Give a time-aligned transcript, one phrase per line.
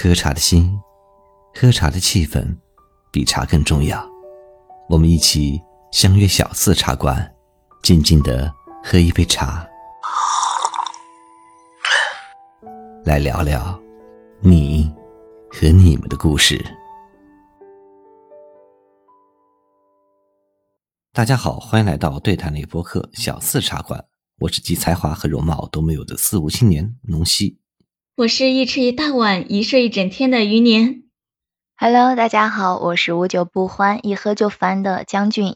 [0.00, 0.80] 喝茶的心，
[1.56, 2.56] 喝茶的气氛，
[3.10, 4.08] 比茶更重要。
[4.88, 5.60] 我们一起
[5.90, 7.34] 相约小四茶馆，
[7.82, 8.48] 静静的
[8.84, 9.66] 喝一杯茶，
[13.04, 13.76] 来聊聊
[14.38, 14.88] 你
[15.50, 16.64] 和你们的故事。
[21.12, 24.04] 大家好，欢迎来到对谈类播客小四茶馆，
[24.38, 27.58] 我是集才华和容貌都没有的四无青年农西。
[28.18, 31.04] 我是一吃一大碗，一睡一整天的余年。
[31.76, 35.54] Hello，大家好，我是无酒不欢，一喝就翻的将军。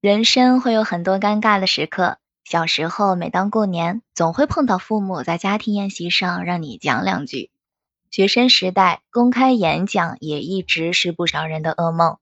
[0.00, 2.18] 人生会有很多尴尬的时刻。
[2.44, 7.50] 小时候，每当过年，总会碰到父母在家庭宴席上让你讲两句。
[8.12, 12.18] 学生时代，公开演讲也一直是不少人的噩梦。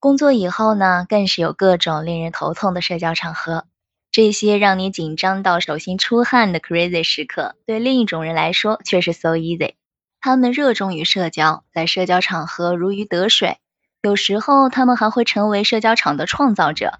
[0.00, 3.66] 工作以后呢，更是有各种令人头痛的社交场合。
[4.10, 9.74] 这些让你紧张到手心出汗的 crazy 时刻，对另一种人来说却是 so easy。
[10.22, 13.58] 他们热衷于社交，在社交场合如鱼得水。
[14.00, 16.98] 有时候，他们还会成为社交场的创造者。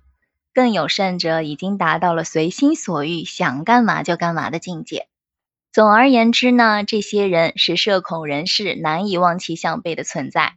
[0.53, 5.07] 更有甚者，已经达到了随心所欲、想干嘛就干嘛的境界。
[5.73, 10.57] 总而言之呢，这些人是社恐人士难以望其项背的存在。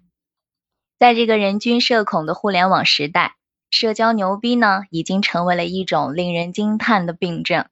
[1.04, 3.36] 在这个人均社恐的互联网时代，
[3.70, 7.66] 社交牛逼呢，已经成为了一种令人惊叹的病症。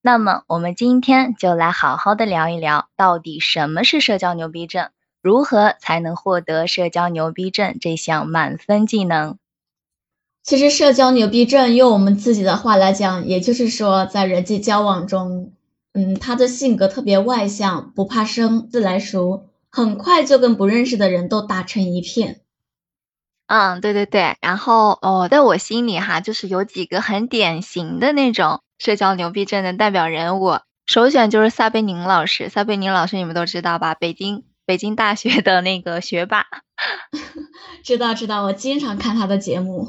[0.00, 9.38] 那么，我们今天就来好好的聊一聊，到底什么是社交牛逼症，如何才能获得社交牛逼症这项满分技能？
[10.44, 15.50] 其实，社交牛逼症用我们自己的话来讲，也就是说，在人际交往中，
[15.94, 22.42] 嗯，他的性格特别外向，不怕生，自来熟，很快就跟不认识的人都打成一片。
[23.48, 32.50] 嗯，对对对，然后哦，在我心里哈，就是有几个很典型的那种社交牛逼症的代表人物，首选就是撒贝宁老师。
[32.50, 33.94] 撒贝宁老师你们都知道吧？
[33.94, 36.44] 北京北京大学的那个学霸。
[37.82, 39.88] 知道知道，我经常看他的节目。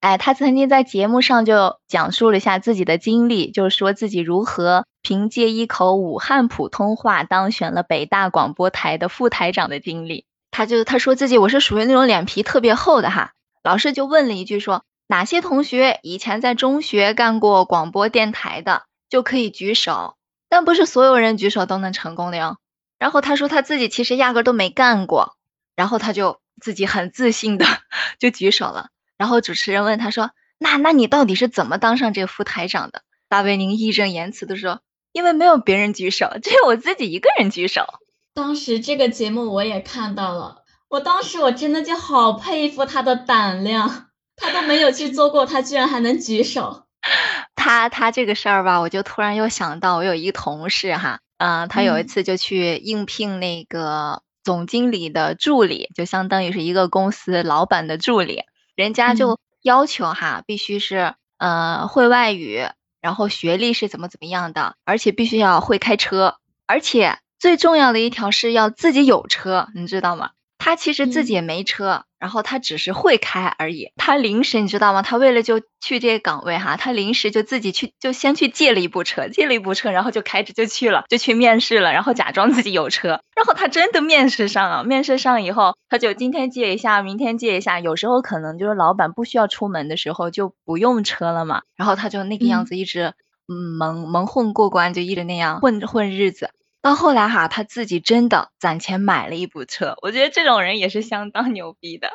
[0.00, 10.26] 哎，他曾经在节目上就讲述了一下自己的经历，就是说自己如何凭借一口武汉普通话当选了北大广播台的副台长的经历。
[10.52, 13.32] 他就他说自己我是属于那种脸皮特别厚的哈，
[13.64, 20.16] 老师就问了一句说哪些同学以前在中学干过广播电台的就可以举手，
[20.48, 22.58] 但不是所有人举手都能成功的哟。
[22.98, 25.36] 然后他说他自己其实压根都没干过，
[25.74, 27.66] 然后他就自己很自信的
[28.20, 28.90] 就举手了。
[29.18, 33.02] 然后主持人问他说那那你到底是怎么当上这副台长的？
[33.28, 37.86] 大卫宁义正言辞的说因为没有别人举手，只有我自己一个人举手。
[38.34, 44.06] 当时这个节目我也看到了，我当时我真的就好佩服他的胆量，
[44.36, 46.84] 他都没有去做过，他居然还能举手。
[47.54, 58.44] 他他这个事儿吧，我就突然又想到，我有一个同事哈，嗯，他有一次就去应聘那个总经理的助理，就相当于是一个公司老板的助理，
[58.74, 62.64] 人家就要求哈，必须是呃会外语，
[63.02, 67.18] 然后学历是怎么怎么样的，而且必须要会开车，而且。
[67.42, 70.30] 最重要的一条是要自己有车，你知道吗？
[70.58, 73.90] 他其实自己也没车，然后他只是会开而已。
[73.96, 75.02] 他临时你知道吗？
[75.02, 84.84] 他为了就去这个岗位哈，他临时就自己去，就先去借了一部车，借了一部车，然后就开着就去了，就去面试了，然后假装自己有车，然后他真的面试上了。
[84.84, 91.62] 面试上以后，他就今天借一下，明天借一下，有时候可能就是老板不需要出门的时候就不用车了嘛。
[91.74, 93.14] 然后他就那个样子一直
[93.48, 96.50] 嗯蒙蒙混过关，就一直那样混混日子。
[96.82, 102.10] 到后来哈，他自己真的攒钱买了一部车，我觉得这种人也是相当牛逼的，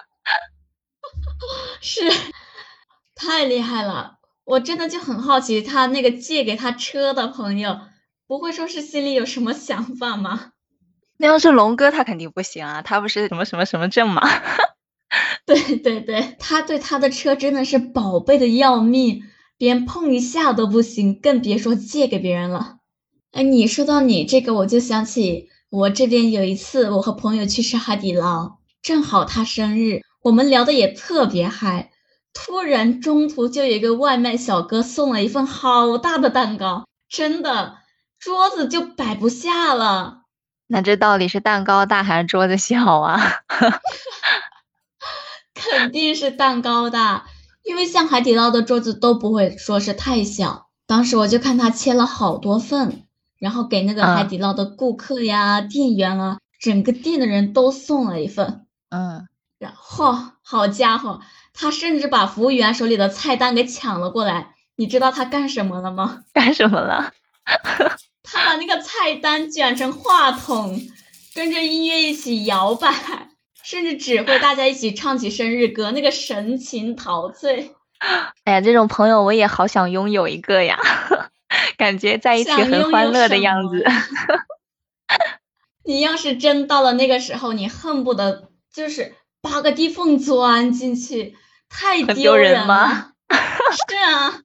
[1.81, 2.01] 是
[3.15, 4.15] 太厉害了。
[4.43, 7.79] 我真的就很好奇，他那个借给他车的朋友，
[8.27, 10.51] 不会说是心里有什么想法吗？
[11.17, 14.21] 那要是龙哥，他肯定不行啊，他不是什么什么什么证吗？
[15.45, 19.23] 对对对，他对他的车真的是宝贝的要命，
[19.57, 22.76] 连碰一下都不行，更别说借给别人了。
[23.31, 31.91] 哎，你说到你这个，我就想起我这边有一次，我和朋友去吃海底捞，正好他生日，我们聊的也特别嗨。
[32.33, 37.77] 突然中途就有一个外卖小哥送了一份好大的蛋糕，真的
[38.19, 40.21] 桌子就摆不下了。
[40.67, 43.41] 那这到底是蛋糕大还是桌子小啊？
[45.53, 47.25] 肯定是蛋糕大，
[47.63, 50.67] 因为像海底捞的桌子都不会说是太小。
[50.85, 53.06] 当时我就看他切了好多份。
[53.39, 58.65] 然后给那个海底捞的顾客呀、店员啊，整个店的人都送了一份。
[58.89, 59.27] 嗯，
[59.59, 61.21] 然后好家伙，
[61.53, 64.55] 他甚至把服务员手里的菜单给抢了过来。
[64.75, 66.23] 你知道他干什么了吗？
[66.33, 67.11] 干什么了？
[68.23, 70.79] 他把那个菜单卷成话筒，
[71.33, 72.93] 跟着音乐一起摇摆，
[73.63, 77.73] 甚至指挥大家一起唱起生日歌，那个神情陶醉。
[78.43, 80.77] 哎呀，这种朋友我也好想拥有一个呀，
[81.77, 83.85] 感觉在一起很欢乐的样子。
[85.85, 91.37] 你要是真到了那个时候，你恨不得就是扒个地缝钻进去，
[91.69, 93.13] 太丢人了。
[93.29, 94.41] 是啊。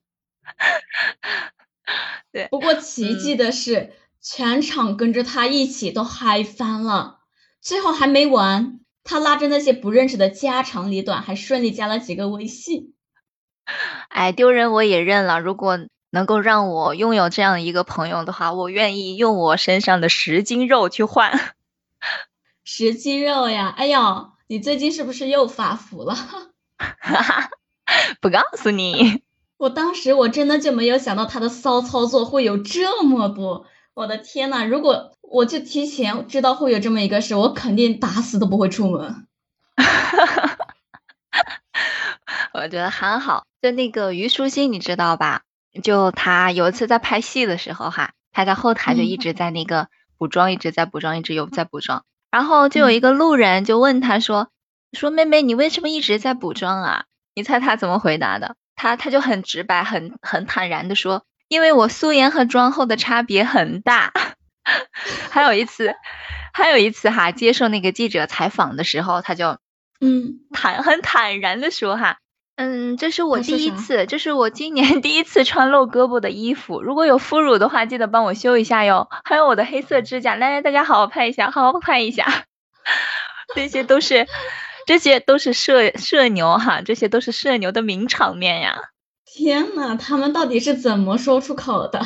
[2.31, 7.19] 对，不过奇迹的是，全场跟着他一起都嗨翻了。
[7.61, 12.95] 最后还没完，他拉着那些不认识的家长里短，还顺利加了几个微信。
[14.09, 15.41] 哎，丢人我也认了。
[15.41, 15.79] 如果
[16.15, 21.55] 能够让我拥有这样一个朋友的话，我愿意用我身上的十斤肉去换。
[22.65, 23.73] 十斤肉呀！
[23.75, 26.15] 哎呀，你最近是不是又发福了？
[26.15, 27.49] 哈哈，
[28.21, 29.23] 不告诉你。
[29.57, 34.67] 我当时我真的就没有想到他的骚操作会有这么多，我的天呐！
[34.67, 39.27] 如果我就提前知道会有这么一个事，我肯定打死都不会出门。
[42.53, 45.41] 我觉得还好，就那个虞书欣，你知道吧？
[45.83, 49.89] 就他有一次在拍戏的时候哈，他在后台就一直在那个
[50.19, 52.05] 补妆，一直在补妆，一直有在补妆。
[52.31, 54.49] 然后就有一个路人就问他说
[54.93, 57.05] ：“说妹妹，你为什么一直在补妆啊？”
[57.35, 58.57] 你猜他怎么回答的？
[58.75, 64.13] 他他就很直白，很很坦然的说，因为我素颜和妆后的差别很大。
[65.31, 65.95] 还有一次，
[66.53, 69.59] 还有一次哈，接受那个记者采访的时候，他就
[70.01, 72.19] 嗯坦很坦然的说哈，
[72.63, 79.09] 嗯，这是我第一次，这是我今年 第一次穿露胳膊的衣服，如果有副乳的话，记得帮我修一下哟。
[79.25, 82.45] 还有我的黑色指甲，来来，大家好好拍一下，好好拍一下，
[83.57, 84.29] 这些都是。
[84.85, 88.91] 这些都是社社牛哈，这些都是社牛的名场面呀！
[89.25, 92.05] 天呐，他们到底是怎么说出口的？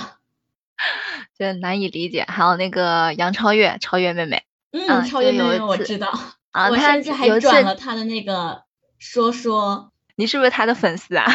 [1.39, 2.27] 这难以理解。
[2.29, 4.43] 还有那个杨超越，超越妹妹，
[4.73, 6.13] 嗯，超越妹妹我知道，
[6.53, 8.65] 啊，我甚至还转了他的那个
[8.99, 9.91] 说说。
[10.17, 11.27] 你是不是他的粉丝啊？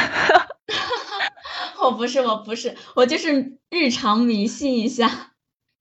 [1.82, 5.32] 我不是，我不是，我就是日常迷信一下。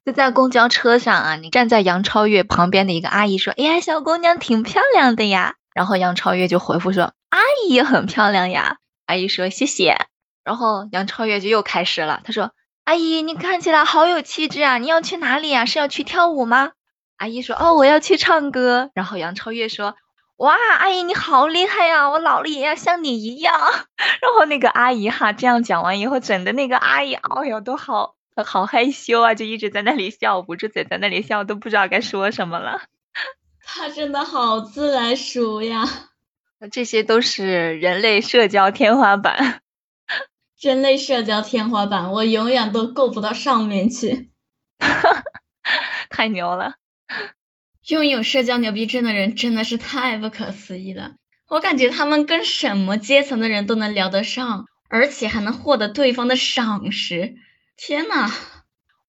[0.04, 9.96] 就在公交车上啊，你站在杨超越旁边的一个阿姨说：“哎呀，小姑娘挺漂亮的呀。”然后杨超越就回复说：“阿姨也很漂亮呀。”阿姨说：“谢谢。”
[10.42, 12.52] 然后杨超越就又开始了，他说
[12.84, 15.66] ：“阿姨，你看起来好有气质啊，你要去哪里呀？
[15.66, 16.72] 是要去跳舞吗？”
[17.18, 19.96] 阿姨说：“哦，我要去唱歌。”然后杨超越说
[20.40, 23.54] ：“哇，阿姨你好厉害呀，我老了也要像你一样。
[24.22, 28.16] ”然后那个阿姨哈这样讲完以后，整的那个阿姨，哎呦都好。
[28.46, 32.80] 好害羞啊，就一直在那里笑，捂着嘴在那里笑，都不知道该说什么了。
[33.62, 35.84] 他真的好自来熟呀！
[36.72, 39.60] 这些都是人类社交天花板。
[40.58, 44.30] 人类社交天花板，我永远都够不到上面去。
[46.08, 46.76] 太牛了！
[47.90, 51.12] 拥有社交牛逼症的人真的是太不可思议了。
[51.48, 57.34] 我感觉他们跟什么阶层的人都能聊得上，而且还能获得对方的赏识。
[57.76, 58.30] 天呐，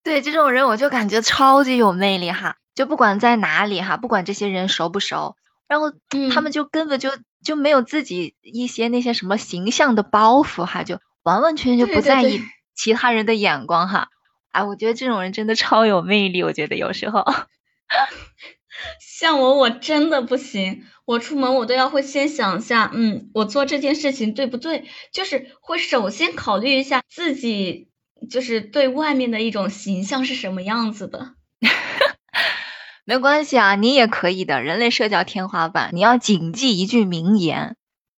[0.04, 5.36] 对这种人我就感觉超级有魅力哈，就不管在哪里哈，不管这些人熟不熟，
[5.68, 5.94] 然后
[6.34, 7.12] 他们就根本就
[7.44, 12.42] 就没有自己一些那些什么形象的包袱哈，就完完全全就不在意
[12.74, 14.08] 其他人的眼光哈。
[14.52, 17.24] 哎，我觉得这种人真的超有魅力，我觉得有时候，
[19.00, 27.90] 像我我真的不行，我出门我都要会先想一下，嗯，我做这件事情对不对，就是会首先考虑一下自己。
[28.30, 31.34] 就是对外面的一种形象是什么样子的，
[33.04, 34.62] 没关系啊，你也可以的。
[34.62, 37.76] 人类社交天花板，你要谨记一句名言：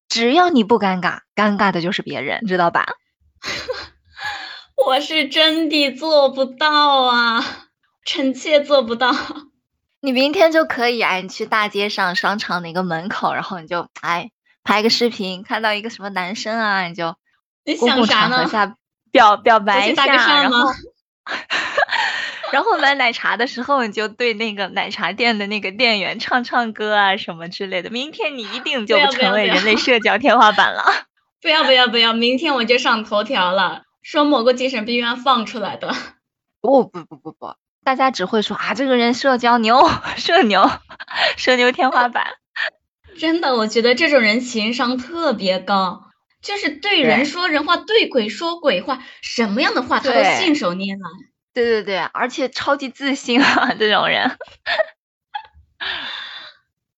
[0.10, 2.88] 只要你不尴尬，尴尬的就是别人，知道吧？
[4.88, 7.46] 我是真的做不到啊，
[8.04, 9.16] 臣妾做不到。
[10.02, 14.32] 你明天就可以哎，你去大街上、商场哪个门口，然后你就哎
[14.64, 17.16] 拍个视频，看到一个什么男生啊，你就
[17.80, 18.76] 公共场合下。
[19.12, 20.72] 表表白一下，然后
[22.54, 27.90] 然后买奶茶的时候，你就对那个奶茶店的那个店员唱唱歌啊，什么之类的。
[27.90, 30.86] 明天你一定就成为人类社交天花板了。
[31.44, 35.94] 不要不要不要，明天我就上头条了，说某个精神病院放出来的。
[36.62, 40.70] 不不不不不，大家只会说啊，这个人社交牛，社牛，
[41.38, 42.26] 社牛天花板。
[43.18, 46.04] 真的，我觉得这种人情商特别高。
[46.42, 51.10] 就是对人说人话，对鬼说鬼话，什么样的话他都信手拈来。
[51.54, 54.38] 对对对，而且超级自信啊，这种人。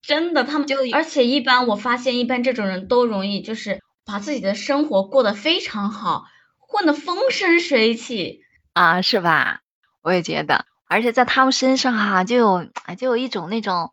[0.01, 6.23] 真的，他们就而且一般我发现，一般这种人都容易就是把自己的生活过得非常好，
[6.59, 8.41] 混得风生水起
[8.73, 9.59] 啊，是吧？
[10.01, 13.91] 我也觉得，而且在他们身上哈，就有就有一种那种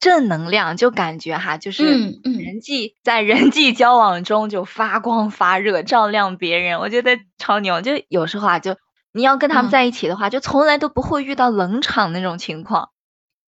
[0.00, 1.84] 正能量，就感觉哈，就是
[2.22, 6.78] 人际在人际交往中就发光发热，照亮别人。
[6.78, 8.76] 我觉得超牛，就有时候啊，就
[9.12, 12.90] 你要跟他们在一起的话，就从来都不会遇到冷场那种情况。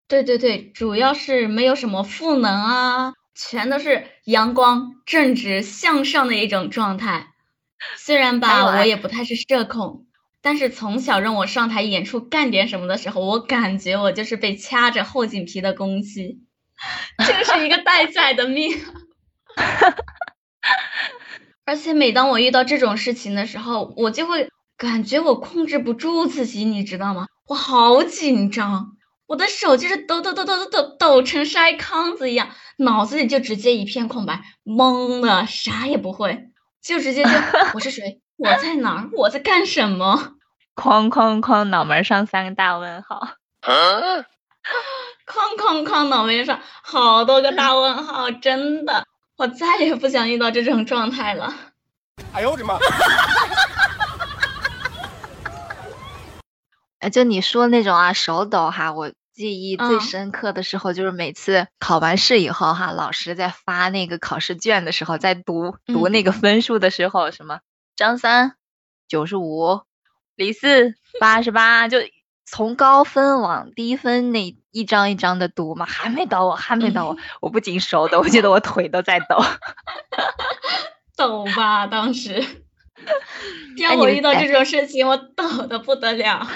[0.07, 7.27] 对对对，主要是没有什么负能啊，全都是阳光、正直、向上的一种状态。
[7.97, 10.05] 虽然吧，我也不太是社恐，
[10.41, 16.41] 但是从小让我上台演出干点什么的时候，我感觉我就是被掐着后颈皮的公鸡，
[17.19, 18.77] 这是一个 待宰的命。
[21.63, 27.27] 而且每当我遇到这种事情的时候，我就会感觉我控制不住自己，你知道吗？
[27.47, 28.97] 我好紧张。
[29.27, 36.49] 我的手就是抖抖抖抖抖抖抖成筛糠子一样，脑子里就直接一片空白，懵的啥也不会，
[36.83, 37.29] 就直接就
[37.73, 40.33] 我是谁，我在哪儿，我在干什么，
[40.75, 43.27] 哐哐哐，脑门上三个大问号，
[43.61, 44.25] 哐
[45.57, 49.05] 哐哐，脑门上好多个大问号，真的，
[49.37, 51.53] 我再也不想遇到这种状态了。
[52.33, 52.79] 哎呦我的妈！
[56.99, 59.11] 哎，就你说那种啊，手抖哈，我。
[59.33, 67.61] 记忆最深刻的时候，就是每次考完试以后，哈，老师在发那个考试卷的时候，在读读那个分数的时候，什么
[68.01, 68.55] 张三
[69.07, 69.81] 九十五，
[70.35, 71.99] 李四八十八，就
[72.47, 79.37] 从高分往低分那一张一张的读嘛，还没到我，还没到我， 我不仅手抖，我觉得我腿都在抖，
[81.15, 82.43] 抖吧，当时，
[83.77, 86.47] 让我遇到这种事情，我抖的不得了。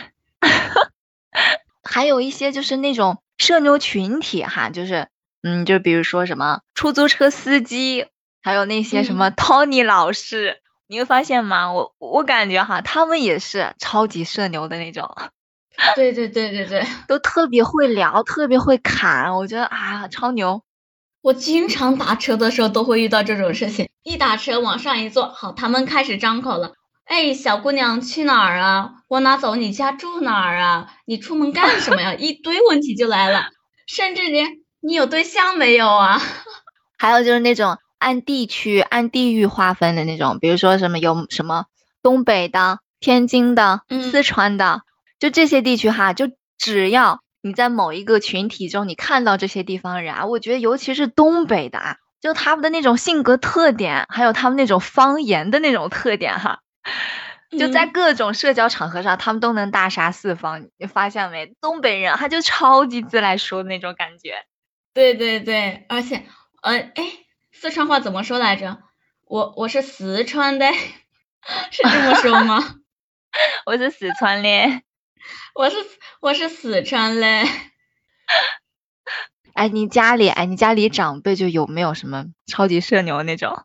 [1.84, 5.10] 还有一些就是那种社牛群体哈，就是
[5.44, 8.08] 嗯，就比如说什么出租车司机，
[8.42, 11.72] 还有那些什么 Tony 老师，你会发现吗？
[11.74, 15.16] 我我感觉哈，他们也是超级社牛的那种。
[15.96, 20.62] 对对对对对，都特别会聊，特别会侃，我觉得啊，超牛。
[21.22, 26.74] 我经常打车的时候都会遇到这种事情，一打车往上一坐，好，他们开始张口了。
[27.06, 28.92] 哎，小姑娘去哪儿啊？
[29.10, 29.56] 往哪走？
[29.56, 30.94] 你家住哪儿啊？
[31.06, 32.14] 你出门干什么呀？
[32.14, 33.48] 一堆问题就来了，
[33.88, 36.22] 甚至连你有对象没有啊？
[36.98, 41.66] 还有就是那种按地区、按地域划分的那种，比如说什么有什么
[42.02, 44.82] 东北的、天津的、四川的，
[45.20, 56.60] 就这些地区哈，就只要你在某一个群体中，你看到这些地方人啊，我觉得尤其是东北的啊，就他们的那种性格特点，还有他们那种方言的那种特点哈。
[57.58, 60.68] 就在各种社交场合上，他们都能大杀四方。
[60.78, 61.54] 你发现没？
[61.62, 64.34] 东北人他就超级自来熟的那种感觉。
[64.94, 66.26] 对对对，而且，
[66.62, 67.04] 呃，哎，
[67.60, 68.78] 四川话怎么说来着？
[69.26, 70.72] 我我是四川的，
[71.72, 72.76] 是这么说吗？
[73.66, 74.50] 我是四川的，
[75.56, 75.78] 我 是
[76.22, 77.28] 我是四川的。
[79.54, 83.64] 哎，你家里哎，你家里长辈就有没有什么超级社牛那种？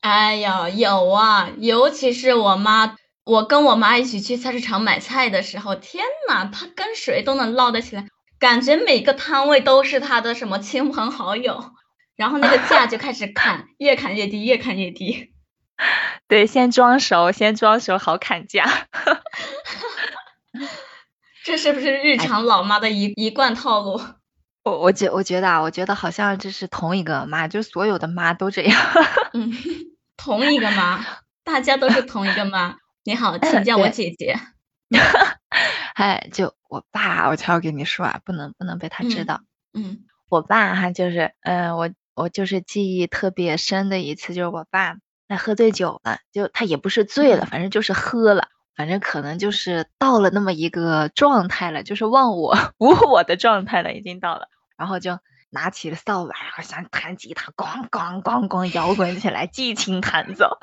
[0.00, 8.06] 哎呀，有啊，尤其是我妈，我跟我妈一起去菜市场买菜的时候，天呐，她跟谁都能唠得起来，
[8.38, 11.72] 感觉每个摊位都是她的什么亲朋好友，
[12.16, 15.32] 然后那个价就开始砍，越砍越低，越砍越低。
[16.28, 18.64] 对，先装熟，先装熟，好砍价。
[21.44, 24.00] 这是不是日常老妈的一一贯套路？
[24.62, 28.80] 我我觉我觉得啊，我觉得好像这是同一个妈，就所有的妈都这样。
[29.32, 29.52] 嗯。
[30.16, 31.04] 同一个妈，
[31.42, 32.76] 大家都是同一个妈。
[33.02, 34.38] 你好，请叫我姐姐。
[35.94, 39.42] 哎，就我爸，我悄悄跟你说啊，不能不能被他知道。
[39.74, 44.96] 嗯，我爸哈，就是嗯，我我就是记忆特别深的一次，就是我爸
[45.28, 55.18] 他喝醉酒了，就他也不是醉了，反正就是喝了，反正可能就是到了那么一个状态了，就是忘我无我的状态了，已经到了，然后就。
[55.50, 60.58] 拿起了扫把，然后想弹吉他，咣咣咣咣摇滚起来，激情弹奏。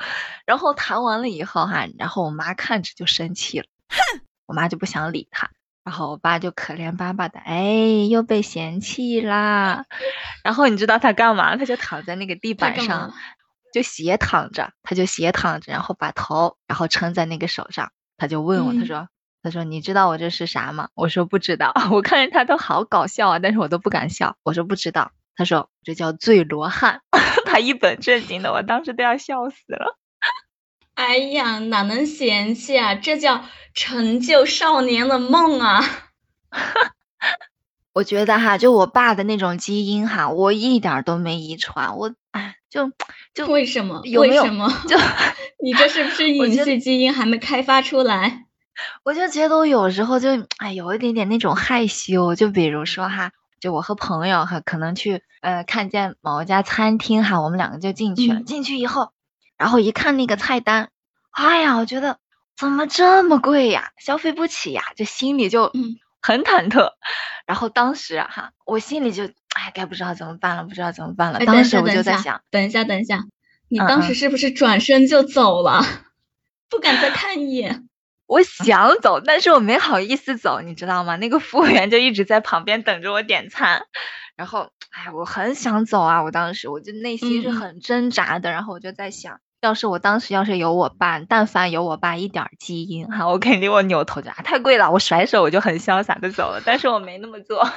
[0.45, 5.49] 然后弹完了以后哈，然后我妈看着就生气了，哼，我妈就不想理他。
[5.83, 9.85] 然后我爸就可怜巴巴的，哎，又被嫌弃啦。
[10.43, 11.57] 然后你知道他干嘛？
[11.57, 13.13] 他就躺在那个地板上，
[13.73, 19.07] 就斜躺着，他就斜躺着，然后把头然后撑在那个手上，他就问我，他说。
[19.43, 24.35] 他说：“你知道我这是啥吗？”我说：“不知道。”我看着他都好搞笑啊，但是我都不敢笑。
[24.43, 27.01] 我说：“不知道。”他说：“这叫醉罗汉。”
[27.47, 29.97] 他一本正经的，我当时都要笑死了。
[31.01, 32.93] 哎呀，哪能嫌弃啊？
[32.93, 33.43] 这叫
[33.73, 35.83] 成就少年的梦啊！
[37.91, 41.97] 我觉得哈，就我爸的那种基因哈，我一点都没遗传。
[41.97, 42.91] 我哎，就
[43.33, 44.01] 就为什么？
[44.05, 44.43] 有没有？
[44.45, 44.95] 就
[45.63, 48.45] 你这是不是隐性基因还没开发出来？
[49.03, 50.29] 我就觉得我有时候就
[50.59, 52.35] 哎，有一点点那种害羞。
[52.35, 58.41] 就比如说哈，就我和朋友哈，可能去呃看见某一家餐厅哈，我们两个就进去了。
[58.43, 59.11] 进去以后，
[59.57, 60.89] 然后一看那个菜单，
[61.31, 62.17] 哎呀，我觉得
[62.57, 63.91] 怎么这么贵呀？
[63.97, 64.83] 消费不起呀？
[64.95, 65.71] 就心里就
[66.21, 66.91] 很忐忑。
[67.45, 71.39] 然后当时哈，我心里就哎，该不知道怎么办了，不知道怎么办了。
[71.39, 73.23] 当时我就在想，等一下，等一下，
[73.67, 75.83] 你当时是不是转身就走了，
[76.69, 77.87] 不敢再看一眼？
[78.27, 81.17] 我想走，但是我没好意思走，你知道吗？
[81.17, 83.83] 那个服务员就一直在旁边等着我点餐。
[84.37, 86.23] 然后，哎，我很想走啊！
[86.23, 88.51] 我当时我就内心是很挣扎的。
[88.51, 96.61] 然后我就在想，要是我当时要是有我爸，但凡有我爸一点基因哈，我肯定我扭头就啊，太贵了，我甩手我就很潇洒的走了。
[96.65, 97.63] 但是我没那么做。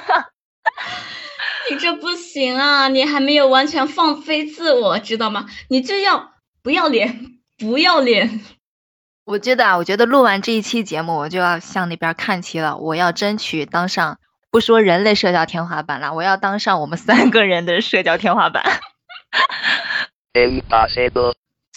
[1.69, 2.87] 你这不行啊！
[2.87, 5.45] 你还没有完全放飞自我，知道吗？
[5.69, 8.41] 你这样不要脸，不要脸！
[9.25, 12.77] 我觉得啊，我觉得录完这一期节目，我就要向那边看齐了。
[12.77, 14.19] 我要争取当上，
[14.51, 18.63] 不说人类社交天花板了，我要当上我们三个人的社交天花板。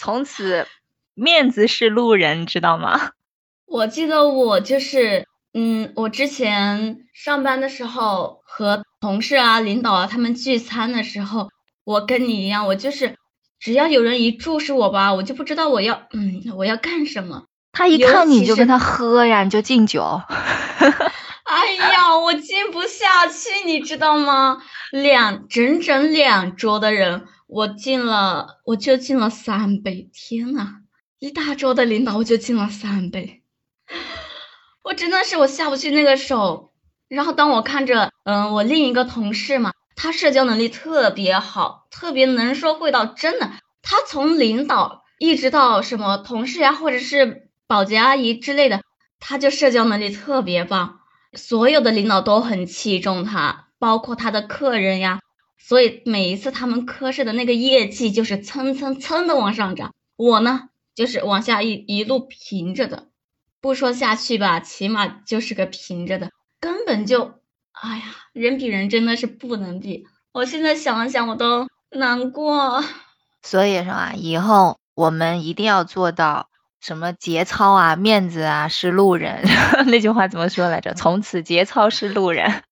[0.01, 0.65] 从此，
[1.13, 3.11] 面子是路人，知道吗？
[3.67, 11.49] 我记得我就是，嗯，我之前上班的时候和同事啊、领导啊他们聚餐的时候，
[11.83, 13.17] 我跟你一样，我就是。
[13.59, 17.43] 只要有人一注视我吧，我就不知道我要嗯我要干什么。
[17.73, 20.21] 他一看你就跟他喝呀，你就敬酒。
[21.43, 24.61] 哎呀，我敬不下去，你知道吗？
[24.91, 30.07] 两整整两桌的人，我敬了，我就敬了三杯。
[30.13, 30.81] 天呐，
[31.17, 33.41] 一大桌的领导我就敬了三杯，
[34.83, 36.73] 我真的是我下不去那个手。
[37.07, 39.71] 然后当我看着嗯我另一个同事嘛。
[39.95, 43.51] 他社交能力特别好，特别能说会道，真的。
[43.81, 48.81] 他从领导一直到什么同事呀，或者是保洁阿姨之类的，
[49.19, 50.99] 他就社交能力特别棒。
[51.33, 55.19] 所有的领导都很器重他，包括他的客人呀。
[55.59, 63.09] 所以每一次他们科室的那个业绩就是蹭蹭蹭的往上涨，我呢就是往下一一路平着的，
[63.61, 67.39] 不说下去吧，起码就是个平着的，根本就。
[67.81, 70.05] 哎呀，人比人真的是不能比。
[70.33, 72.83] 我现在想了想，我都难过。
[73.41, 76.49] 所以说啊，以后我们一定要做到
[76.81, 79.43] 什么节操啊、面子啊是路人。
[79.87, 80.93] 那句话怎么说来着？
[80.93, 82.63] 从此节操是路人。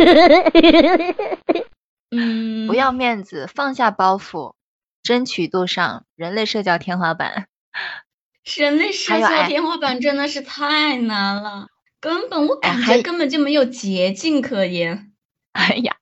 [2.10, 4.54] 嗯，不要面子，放下包袱，
[5.02, 7.46] 争取度上人类社交天花板。
[8.56, 11.66] 人类社交天花板真的是太难了。
[12.00, 15.12] 根本我感觉根本就没有捷径可言。
[15.52, 15.94] 哎呀，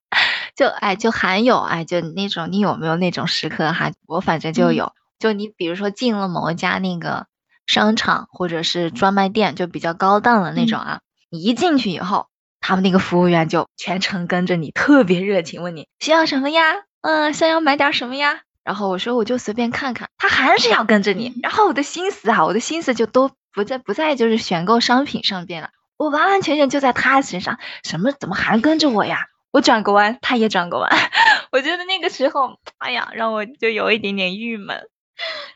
[0.55, 3.91] 就哎就还有哎就那种你有没有那种时刻哈？
[4.07, 4.93] 我反正就有。
[5.19, 7.27] 就你比如说进了某一家那个
[7.67, 12.29] 商场或者是专卖店，就比较高档的那种啊，你一进去以后，
[12.69, 16.75] 他们那个服务员就全程跟着你，特别热情，问你需要什么呀？
[17.01, 18.41] 嗯，想要买点什么呀？
[18.63, 21.33] 然后我说我就随便看看，他还是要跟着你。
[21.43, 25.71] 然后我的心思啊，我的心思就都不在不在就是选购商品上边了。
[25.97, 29.29] 我完完全全就在他身上，什么怎么还跟着我呀？
[29.51, 30.91] 我转个弯，他也转个弯。
[31.51, 34.83] 我觉得那个时候，哎呀，让我就有一点点郁闷。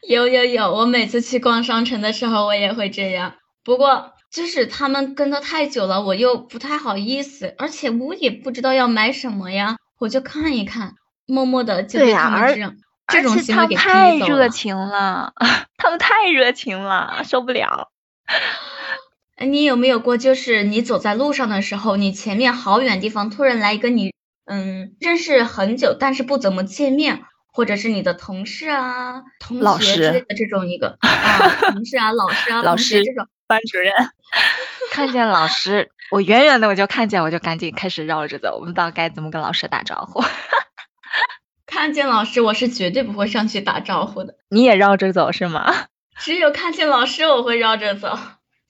[0.09, 3.35] 有有有，我每次去逛商城的时候，我也会这样。
[3.63, 10.95] 不过就是他们跟的太久了，我又不太好意思，而且我也不知道要买什么呀，我就看一看，
[11.27, 12.77] 默默的就被他们这种
[13.09, 15.35] 这种行为给太热情了，
[15.77, 17.91] 他们太热情了，受不了。
[19.39, 24.15] 你有没有过，就是你走在路上的时候，你前面好远地方突然来一个你，
[24.47, 33.93] 嗯，认识很久但是不怎么见面，或者是你的同事啊、同学之类的这种一个 啊，同事啊、老师啊、老师这种班主任，
[34.91, 40.23] 看见老师，我远远的我就看见，我就赶紧开始绕着走，我不知道该怎么跟老师打招呼。
[41.67, 44.35] 看见老师，我是绝对不会上去打招呼的。
[44.49, 45.87] 你也绕着走是吗？
[46.19, 48.19] 只有看见老师，我会绕着走。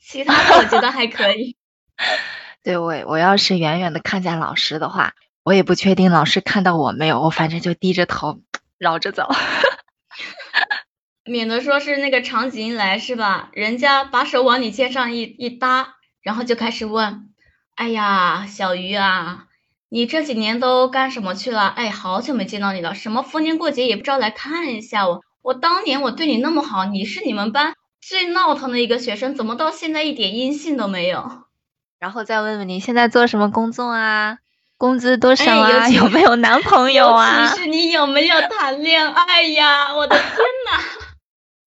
[0.00, 1.56] 其他的我觉得还可以。
[2.62, 8.40] 对我，我要是远远的看见老师的话，我也不确定老师看到我没有，我反正就低着头
[8.78, 9.28] 绕着走，
[11.24, 13.50] 免得说是那个场景一来是吧？
[13.52, 17.28] 人家把手往你肩上一一搭，然后就开始问
[17.76, 19.44] ：“哎呀，小鱼啊，
[19.88, 21.68] 你这几年都干什么去了？
[21.68, 25.22] 哎，好久没见到你了，什么逢年过节也不知道来看一下我。
[25.42, 31.44] 我当年我对你那么好，你是你们班。”最闹腾的一个学生，怎么到现在一点音信都没有？
[32.00, 34.38] 然后再问问你现在做什么工作啊，
[34.76, 37.44] 工资多少啊，哎有没有男朋友啊？
[37.44, 39.94] 尤其是你有没有谈恋爱呀？
[39.94, 40.82] 我的天呐！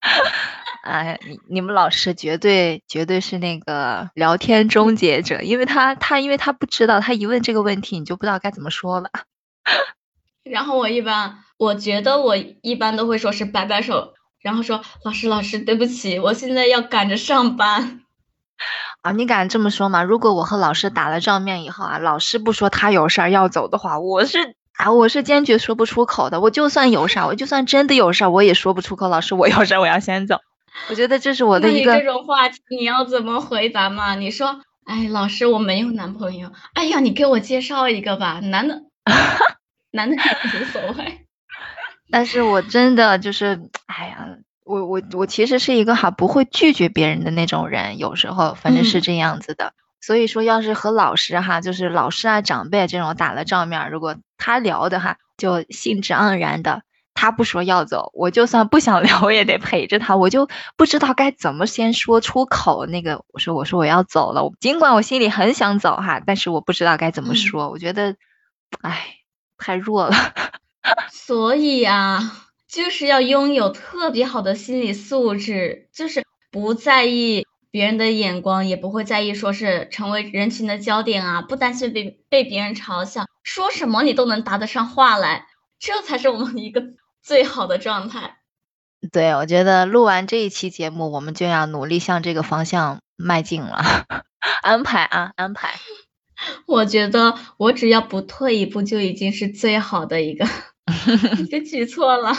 [0.84, 9.10] 哎，你你们老师绝对绝对是那个聊天终结者，因为他他因为他不知道，他一问这个问题，你就不知道该怎么说了。
[10.44, 18.02] 然后我一般，我觉得我一般都会说是摆摆手，然后说老师老师对不起，我现在要赶着上班。
[19.02, 20.04] 啊，你敢这么说吗？
[20.04, 26.42] 如果我和老师打了照面以后啊，老师不说他有事儿要走的话，我是啊，我是坚决说不出口的。
[26.42, 29.08] 我就算有事儿，我就算真的有事儿，我也说不出口。
[29.08, 30.40] 老师，我有事儿，我要先走。
[30.90, 34.16] 我觉得这是我的一个那你这种话题你要怎么回答嘛？
[34.16, 36.52] 你说，哎，老师我没有男朋友。
[36.74, 38.82] 哎呀，你给我介绍一个吧，男的，
[39.92, 40.22] 男的也
[40.60, 41.26] 无所谓。
[42.12, 44.28] 但是我真的就是，哎呀，
[44.66, 49.74] 我我我其实是一个哈不会拒绝别人的那种人，有时候反正是嗯这样子的。
[50.06, 56.84] 所以说，要是和老师哈，就是老师啊、长辈这种打了照面，如果他聊的哈，就兴致盎然的，
[57.16, 62.86] 他不说要走，我就算不想聊，我也得陪着他，我就不知道该怎么先说出口。
[62.86, 67.72] 那个，我说我说我要走了，尽管我心里很想走哈，但是我不知道该怎么嗯说。
[67.72, 68.16] 我觉得，
[68.82, 69.08] 哎，
[69.58, 70.16] 太弱了。
[71.12, 72.20] 所以啊，
[72.68, 86.82] 就是要拥有特别好的心理素质，就是不在意别人的眼光，也不会在意说是成为人群的焦点啊，不担心被被别人嘲笑，说什么你都能答得上话来，这才是我们一个
[87.22, 88.38] 最好的状态。
[89.12, 93.84] 对，我觉得录完这一期节目，我们就要努力向这个方向迈进了。
[94.64, 95.76] 安排啊，安排。
[96.68, 100.48] 我觉得我只要不退一步，就已经是最好的一个
[101.44, 102.34] 一个举错了。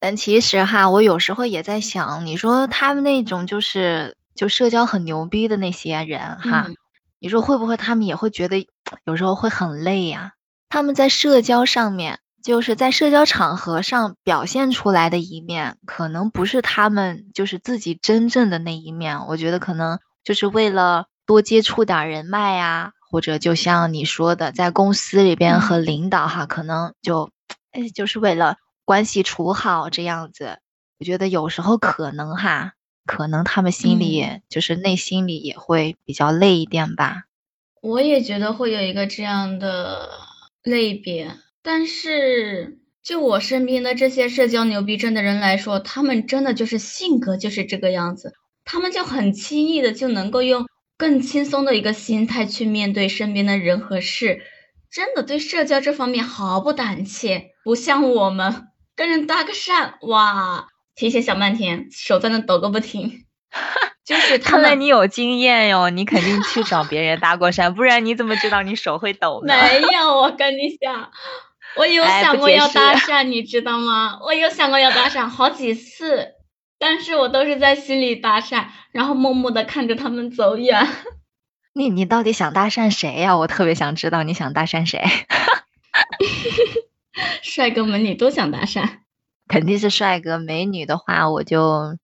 [0.00, 6.76] 但其实哈，我有时候也在想，你说他们那种就是就社交很牛逼的那些人哈，嗯
[7.18, 8.68] 你说会不会他们也会觉得
[9.04, 10.34] 有时候会很累呀、
[10.68, 19.26] 他们在社交上面，就是在社交场合上表现出来的一面，可能不是他们就是自己真正的那一面。
[19.26, 27.30] 我觉得可能就是为了多接触点儿人脉呀、或者就像你说的，在公司里边和领导哈，可能就
[27.72, 30.58] 哎就是为了关系处好这样子。
[31.00, 32.72] 我觉得有时候可能哈，
[33.06, 34.42] 可能他们心里、嗯。
[34.48, 37.24] 就是内心里也会比较累一点吧。
[37.80, 40.10] 我也觉得会有一个这样的
[40.62, 50.66] 类别，但是就我身边的这些社交牛逼症的人来说，他们真的就是性格就是这个样子，他们就很轻易的就能够用
[50.96, 54.42] 更轻松的一个心态去面对身边的人和事，
[54.90, 58.66] 真的对社交这方面毫不胆怯，不像我们
[58.96, 60.66] 跟人搭个讪，哇，
[60.96, 63.24] 提前想半天，手在那抖个不停。
[64.04, 69.52] 就是他们看来你有经验哟，你肯定去找别人搭过讪，不然你怎么知道你手会抖呢？
[69.52, 71.10] 没有，我跟你讲，
[71.76, 74.18] 我有哎想过要搭讪，你知道吗？
[74.22, 76.34] 我有想过要搭讪好几次，
[76.78, 80.86] 但是我都是在心里搭讪，然后默默的看着他们走远。
[81.74, 85.04] 你你到底想搭讪谁呀、我特别想知道你想搭讪谁，
[87.42, 88.88] 帅哥美女都想搭讪，
[89.48, 91.96] 肯定是帅哥美女的话，我就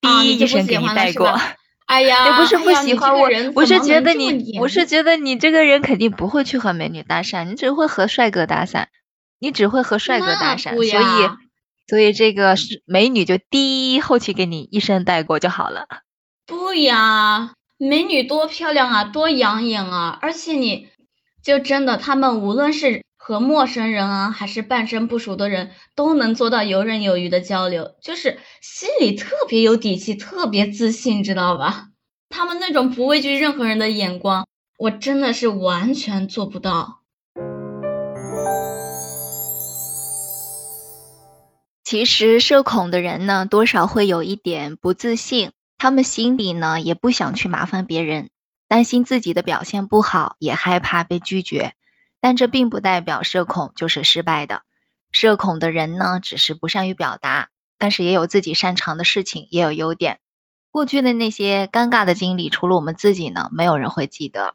[0.00, 1.34] 啊第一就不一声给你带过。
[1.86, 8.86] 哎呀，也不是不喜欢我，我是觉得你，我是觉得你这个人肯定不会去和美女搭讪，你只会和帅哥搭讪，
[9.40, 11.30] 你只会和帅哥搭讪，所以
[11.88, 15.86] 所以这个是美女就第一后期给你一声带过就好了。
[16.46, 20.16] 不呀，美女多漂亮啊，多养眼啊！
[20.22, 20.86] 而且你
[21.42, 31.88] 就真的，他们无论是和陌生人啊，还是半生不熟的人，都能做到游刃有余的交流，就是心里特别有底气，特别自信，知道吧？
[32.30, 34.46] 他们那种不畏惧任何人的眼光，
[34.78, 37.02] 我真的是完全做不到。
[41.84, 48.30] 其实社恐的人呢，多少会有一点不自信，他们心里呢也不想去麻烦别人，
[48.66, 51.74] 担心自己的表现不好，也害怕被拒绝。
[52.20, 54.62] 但这并不代表社恐就是失败的。
[55.12, 60.20] 社恐的人呢，只是不善于表达，但是也有自己擅长的事情，也有优点。
[60.70, 64.54] 过去的那些尴尬的经历，除了我们自己呢，没有人会记得。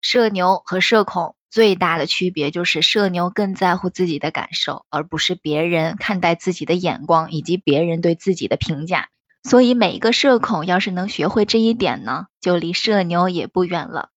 [0.00, 9.08] 社牛和社恐最大的区别就是，社牛更在乎自己的感受，而不是别人看待自己的眼光以及别人对自己的评价。
[9.44, 14.10] 所以，每一个社恐要是能学会这一点呢，就离社牛也不远了。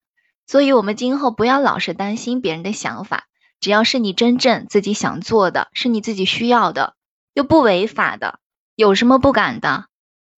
[0.49, 3.25] 所以，我们今后不要老是担心别人的想法，
[3.59, 6.95] 只要是你真正自己想做的，是你自己需要的，
[7.35, 8.39] 又不违法的，
[8.75, 9.85] 有什么不敢的？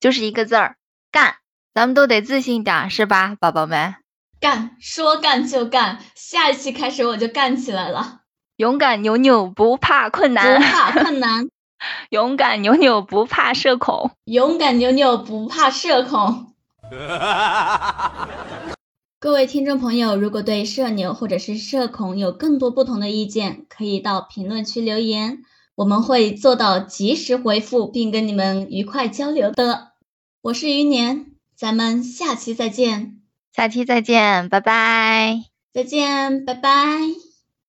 [0.02, 0.76] 就是一个字儿，
[1.13, 1.36] 干！
[1.74, 3.95] 咱们都得自信点，是吧，宝宝们？
[4.41, 8.19] 干，说干就干，下一期开始我就干起来了。
[8.58, 11.47] 勇敢扭扭不怕困难，不怕困难。
[12.12, 16.54] 勇敢扭扭不怕社恐，勇敢扭扭不怕社恐。
[19.21, 25.43] 各位听众朋友，如果对社牛或者是社恐有更多不同的意见，可以到评论区留言，
[25.75, 29.91] 我们会做到及时回复，并跟你们愉快交流的。
[30.41, 33.21] 我是余年，咱们下期再见。
[33.55, 35.43] 下期再见，拜拜。
[35.71, 37.31] 再见，拜拜。